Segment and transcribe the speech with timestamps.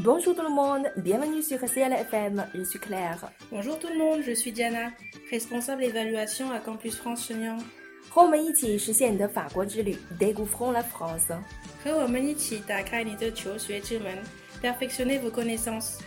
[0.00, 3.30] Bonjour tout le monde, bienvenue sur CLFM, je suis Claire.
[3.50, 4.90] Bonjour tout le monde, je suis Diana,
[5.30, 7.62] responsable évaluation à Campus France Shenyang.
[8.08, 11.36] 和我们一起实现你的法国之旅，Découvrons la France。
[11.84, 14.16] 和我们一起打开你的求学之门，
[14.62, 15.98] Perfectionnez vos connaissances。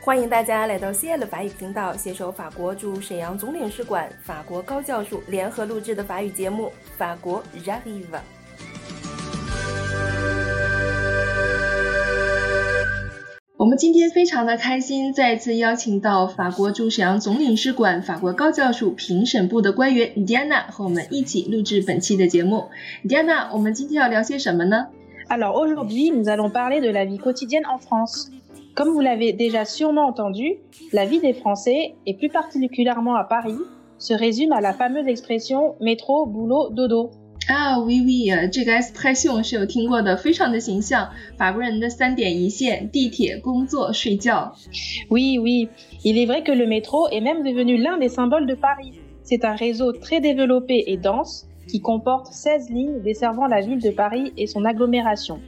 [0.00, 6.66] 欢迎大家来到 CL 法语频道，携手法国驻沈阳总领事馆、法国高教署联合录制的法语节目《
[6.98, 8.04] 法国 J'arrive》。
[13.69, 22.63] 们今天非常的开心，再次邀请到法国驻沈阳总领事馆、法国高教署评审部的官员 Diana 和我们一起录制本期的节目。
[23.07, 24.87] Diana，我们今天要聊些什么呢
[25.29, 28.31] ？Alors aujourd'hui, nous allons parler de la vie quotidienne en France.
[28.73, 30.57] Comme vous l'avez déjà sûrement entendu,
[30.91, 33.59] la vie des Français, et plus particulièrement à Paris,
[33.99, 37.11] se résume à la fameuse expression métro, boulot, dodo.
[37.48, 41.10] 啊，oui oui，这个 expression 是有听过的，非常的形象。
[41.36, 44.54] 法国人的三点一线：地铁、工作、睡觉。
[45.10, 45.68] Oui oui,
[46.02, 48.94] il est vrai que le métro est même devenu l'un des symboles de Paris.
[49.22, 53.90] C'est un réseau très développé et dense qui comporte 16 lignes desservant la ville de
[53.90, 55.40] Paris et son agglomération.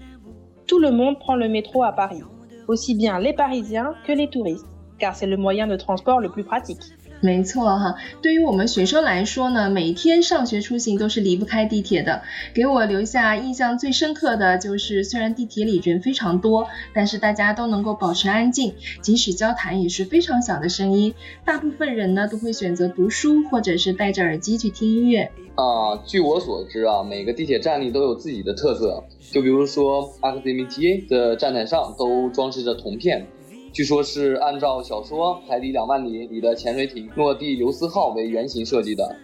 [0.67, 2.23] Tout le monde prend le métro à Paris,
[2.69, 4.67] aussi bien les Parisiens que les touristes,
[4.99, 6.93] car c'est le moyen de transport le plus pratique.
[7.22, 12.24] 没错哈，对于我们学生来说呢，每天上学出行都是离不开地铁的。
[12.52, 21.14] 给我留下印象最深刻的就是，虽然地铁里人非常多，但是大家都能够保持安静，即使交谈也是非常小的声音。
[21.46, 25.32] 大部分人呢都会选择读书，或者是戴着耳机去听音乐。
[25.54, 33.28] 啊，据我所知啊，每个地铁站里都有自己的特色，就比如说阿克德米提的站台上都装饰着铜片。
[33.74, 39.16] 据说是按照小说《海底两万里》里的潜水艇诺蒂留斯号为原型设计的。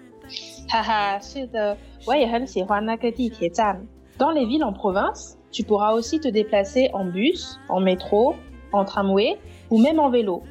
[0.69, 3.85] 哈哈，是的，我也很喜欢那个地铁站。
[4.17, 8.35] Dans les villes en province, tu pourras aussi te déplacer en bus, en métro,
[8.71, 9.37] en tramway
[9.69, 10.43] ou même en vélo.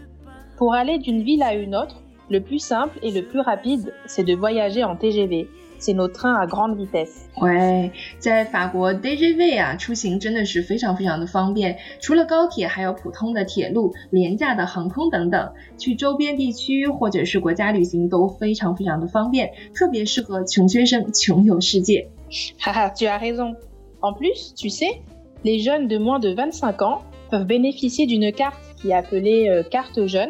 [0.58, 4.24] Pour aller d'une ville à une autre, le plus simple et le plus rapide, c'est
[4.24, 5.48] de voyager en TGV.
[5.79, 7.25] C'est nos trains à grande vitesse。
[7.41, 11.75] 喂，在法国 DGV 啊，出行真的是非常非常的方便。
[11.99, 15.53] 除了高铁，还有普通的铁路、廉价的航空等等。
[15.79, 22.09] 去周边地区或者是国家旅行都非常非常的方便，特别适合穷学生穷游世界。
[22.59, 23.55] 哈哈，tu as raison.
[24.01, 24.99] En plus, tu sais,
[25.41, 30.05] les jeunes de moins de 25 ans peuvent bénéficier d'une carte qui est appelée carte
[30.05, 30.29] jeune.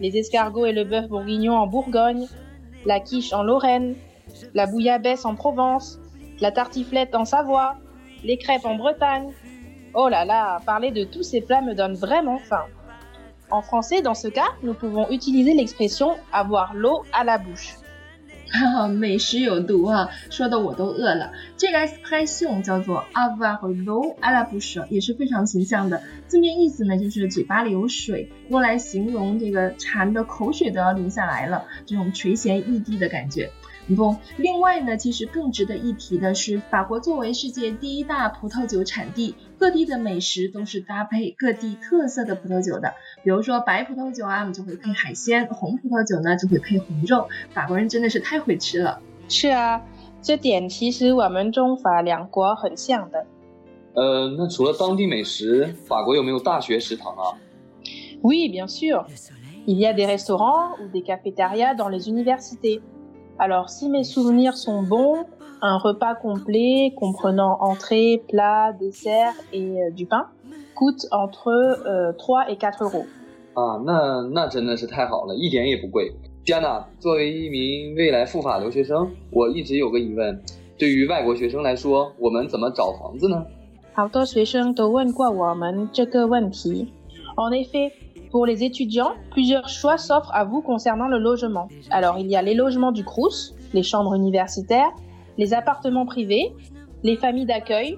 [0.00, 2.26] les escargots et le bœuf bourguignon en Bourgogne,
[2.86, 3.94] la quiche en Lorraine,
[4.54, 5.98] la bouillabaisse en Provence,
[6.40, 7.76] la tartiflette en Savoie,
[8.22, 9.32] les crêpes en Bretagne.
[9.94, 12.64] Oh là là, parler de tous ces plats me donne vraiment faim.
[13.50, 17.74] En français, dans ce cas, nous pouvons utiliser l'expression avoir l'eau à la bouche.
[18.88, 21.32] 美食有毒啊，说的我都饿了。
[21.56, 26.02] 这个 expression 叫做 avoir l'eau à la bouche，也是非常形象的。
[26.26, 33.50] 字面意思呢，就是嘴巴里有水，用来形容这个馋的口水都要流下来了，这种垂涎欲滴的感觉。
[33.94, 42.94] 不，另外呢，其实更值得一提的是，法国作为世界第一大葡萄酒产地，各地的美食都是搭配各地特色的葡萄酒的。
[43.22, 47.28] 比如说白葡萄酒啊，我们就会配海鲜；红葡萄酒呢，就会配红肉。
[47.50, 49.00] 法国人真的是太会吃了。
[49.28, 49.82] 是啊，
[50.22, 53.26] 这点其实我们中法两国很像的。
[53.92, 57.36] 呃，那除了当地美食，法国有没有大学食堂啊
[58.22, 59.04] ？Oui, bien sûr.
[59.66, 62.80] Il y a des restaurants ou des cafétérias dans les universités.
[63.37, 65.25] Alors, si mes souvenirs sont bons,
[65.61, 70.27] un repas complet comprenant entrée, plat, dessert et euh, du pain
[70.75, 71.49] coûte entre
[71.85, 73.05] euh, 3 et 4 euros.
[73.55, 76.11] 啊，那那真的是太好了，一点也不贵。
[76.45, 80.41] 加娜，作为一名未来赴法留学生，我一直有个疑问：
[80.77, 83.45] 对于外国学生来说，我们怎么找房子呢？
[83.93, 86.93] 好多学生都问过我们这个问题。
[87.35, 87.91] En effet,
[88.34, 91.68] pour les étudiants, plusieurs choix s'offrent à vous concernant le logement.
[91.90, 94.90] Alors, il y a les logements du Crous, les chambres universitaires,
[95.38, 96.52] les appartements privés,
[97.04, 97.96] les familles d'accueil,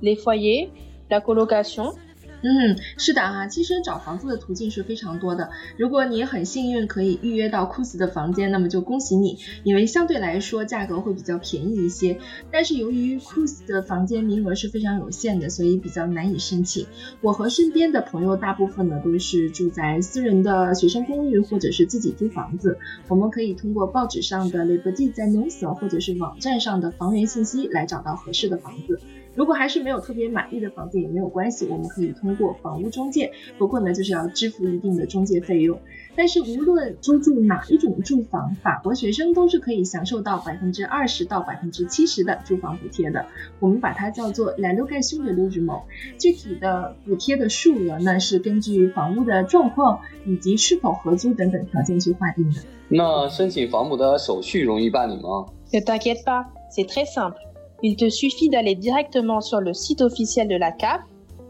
[0.00, 0.70] les foyers,
[1.10, 1.94] la colocation,
[2.42, 5.50] 嗯，是的啊，其实找房子的途径是非常多的。
[5.76, 12.18] 如果你很幸运可以预约到库斯的房间，那么就恭喜你，因为相对来说价格会比较便宜一些。
[12.50, 16.86] 但是由于库斯的房间名额是非常有限的，所以比较难以申请。
[17.20, 22.76] 我和身边的朋友大部分呢都是住在私人的学生公寓或者是自己租房子。
[23.06, 29.00] 我们可以通过报纸上的 l i b e r t y 在 n o s 或者是网站上的房源信息来找到合适的房子。
[29.34, 35.78] 如果还是没有特别满意的房子也没有关系，我们可以通过房屋中介，不过呢就是要支付一定的中介费用。
[36.14, 43.24] 但是无论租住哪一种住房，法国学生都是可以享受到百分之二十到百分之七十的住房补贴的。
[43.60, 45.82] 我们把它叫做 la location de logement。
[46.18, 52.60] 具体的补贴的数额呢是根据房屋的状况以及是否合租等等条件去划定的。
[52.88, 57.51] 那申请房补的手续容易办理吗？Ne t'inquiète pas, c'est très simple.
[57.82, 61.00] Il te suffit d'aller directement sur le site officiel de la CAF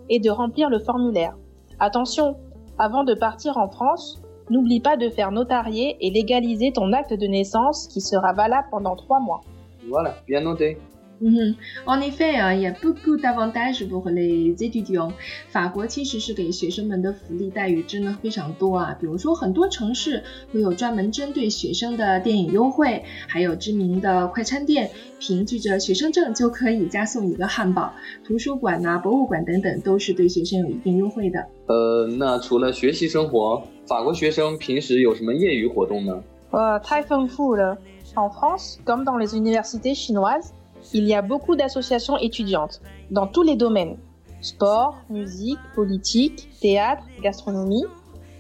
[0.09, 1.37] et de remplir le formulaire.
[1.79, 2.37] Attention,
[2.79, 7.27] avant de partir en France, n'oublie pas de faire notarier et légaliser ton acte de
[7.27, 9.43] naissance qui sera valable pendant trois mois.
[9.89, 10.79] Voilà, bien noté.
[11.25, 11.55] 嗯，
[11.87, 15.13] 哼 en effet 啊，也不 good avantage pour les étudiants。
[15.51, 24.91] 法国其实是给学生们的福利待遇真的非常多啊，比如说很多城市会有专门针对学生的电影优惠，还有知名的快餐店，
[25.21, 27.93] 凭借着学生证就可以加送一个汉堡。
[28.27, 31.47] 图书馆呐、博物馆等等都是对学生有一定优惠的。
[31.67, 36.21] 呃，那除了学习生活，法国学生平时有什么业余活动呢？
[36.51, 37.79] 呃，太丰富了。
[38.15, 40.49] En France, comme dans les universités chinoises.
[40.93, 43.97] Il y a beaucoup d'associations étudiantes dans tous les domaines.
[44.41, 47.85] Sport, musique, politique, théâtre, gastronomie.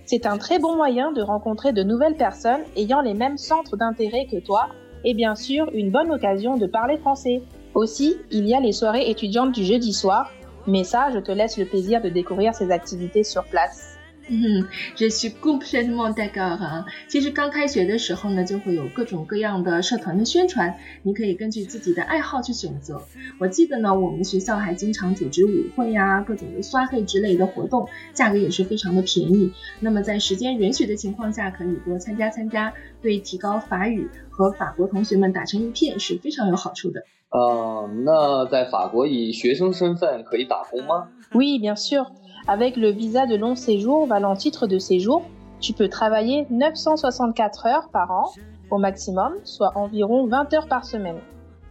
[0.04, 4.26] C'est un très bon moyen de rencontrer de nouvelles personnes ayant les mêmes centres d'intérêt
[4.26, 4.68] que toi
[5.04, 7.42] et bien sûr une bonne occasion de parler français.
[7.74, 10.30] Aussi, il y a les soirées étudiantes du jeudi soir,
[10.66, 13.96] mais ça, je te laisse le plaisir de découvrir ces activités sur place.
[14.28, 16.86] 嗯，这是 completely d e g o 哈。
[17.08, 23.02] 其实刚开学的时候呢，就会有各种各样的社团的宣传，你可以根据自己的爱好去选择。
[23.38, 29.52] 我记得呢，我们学校还经常组织舞会呀，各种的刷黑之类的活动，价格也是非常的便宜。
[29.80, 32.72] 那么在时间允许的情况下，可以多参加参加，
[33.02, 37.04] 对提高法语和法国同学们打成一片是非常有好处的。
[37.30, 42.06] 呃，那在法国以学生身份可以打工吗？Oui, bien sûr.
[42.48, 45.22] Avec le visa de long séjour valant titre de séjour,
[45.60, 48.32] tu peux travailler 964 heures par an
[48.70, 51.20] au maximum, soit environ 20 heures par semaine.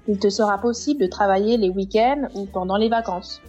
[0.08, 3.42] Il te sera possible de travailler les week-ends ou pendant les vacances.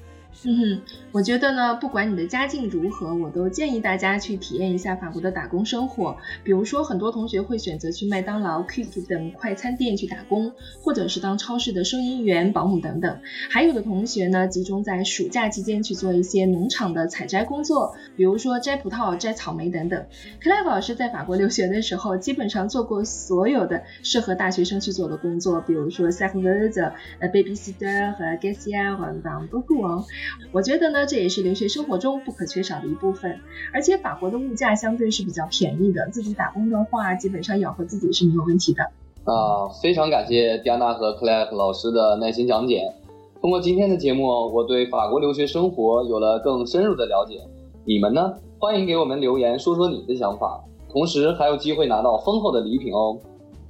[0.44, 0.80] 嗯哼，
[1.12, 6.16] 我觉得呢，不管你的家境如何，我都建议大家去体验一下法国的打工生活。
[6.42, 10.52] 比如说，很多同学会选择去麦当劳、Quick 等快餐店去打工，
[10.82, 13.20] 或者是当超市的收银员、保姆等等。
[13.50, 20.06] 还有的同学呢，集中在暑假期间去做一些农场的采摘工作，比如说摘葡萄、摘草莓等等。
[20.42, 30.04] 克莱夫老师在法国留学的时候，基本上做过所有的适合大学生去做的工作，比如说 serveur、呃 babysitter 和 g a s i e r 等多个哦。
[30.52, 33.40] 我觉得呢，这也是留学生活中不可缺少的一部分。
[33.72, 38.82] 而且法国的物价相对是比较便宜的，自己打工的话，基本上养活自己是没有问题的。
[39.24, 42.92] 啊，非常感谢迪安娜和克莱克老师的耐心讲解。
[43.40, 47.40] 通过今天的节目，我对法国留学生活有了更深入的了解。
[47.84, 48.34] 你们呢？
[48.58, 50.62] 欢迎给我们留言，说说你的想法。
[50.88, 53.18] 同时还有机会拿到丰厚的礼品哦。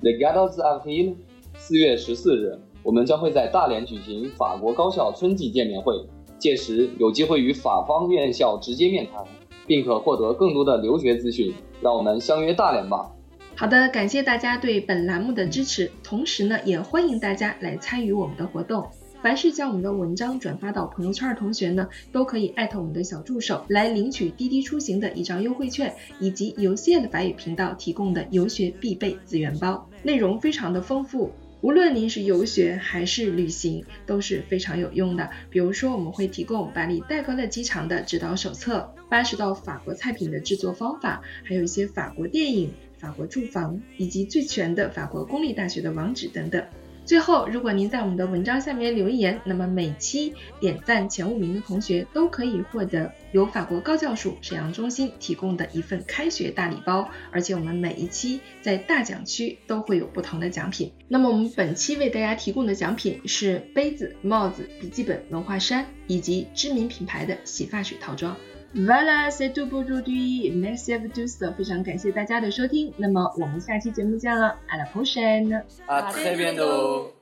[0.00, 1.14] The Gados of Hill，
[1.56, 5.94] 四月十四日，我们将会在大连举行法国高校春季见面会。
[6.42, 9.24] 届时有机会与法方院校直接面谈，
[9.64, 11.54] 并可获得更多的留学资讯。
[11.80, 13.10] 让我们相约大连吧。
[13.54, 18.84] 好的，感谢大家对本栏目的支持，同时呢，也欢迎大家来参与我们的活动。
[19.22, 31.30] 凡是将我们的文章转发到朋友圈的同学呢，都可以艾特我们的小助手来领取滴滴出行的一张优惠券，以及游戏的法语频道提供的游学必备资源包，内容非常的丰富。
[31.62, 35.30] 无论您是游学还是旅行，都是非常有用的。
[35.48, 46.66] 比如说，我们会提供巴黎戴高乐机场的指导手册、八十道法国菜品的制作方法，还有一些法国电影、法国住房，以及最全的法国公立大学的网址等等。
[47.04, 60.92] 最后，如果您在我们的文章下面留言，那么每期点赞前五名的同学都可以获得由法国高教署沈阳中心提供的一份开学大礼包，而且我们每一期在大奖区都会有不同的奖品。
[61.08, 68.36] 那么我们本期为大家提供的奖品是杯子、帽子、笔记本、文化衫以及知名品牌的洗发水套装。
[68.74, 70.50] Voilà, c'est tout pour aujourd'hui.
[70.54, 71.38] Merci à vous tous.
[71.56, 72.92] 非常感谢大家的收听。
[72.96, 74.56] 那么我们下期节目见了。
[74.68, 75.62] À la prochaine.
[75.86, 77.12] À très bientôt.